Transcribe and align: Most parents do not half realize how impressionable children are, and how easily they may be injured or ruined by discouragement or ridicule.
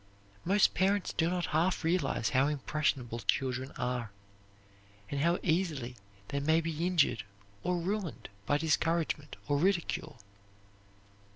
Most 0.43 0.73
parents 0.73 1.13
do 1.13 1.29
not 1.29 1.45
half 1.53 1.83
realize 1.83 2.29
how 2.29 2.47
impressionable 2.47 3.19
children 3.19 3.71
are, 3.73 4.09
and 5.11 5.19
how 5.21 5.37
easily 5.43 5.95
they 6.29 6.39
may 6.39 6.59
be 6.59 6.87
injured 6.87 7.23
or 7.61 7.77
ruined 7.77 8.27
by 8.47 8.57
discouragement 8.57 9.35
or 9.47 9.57
ridicule. 9.59 10.17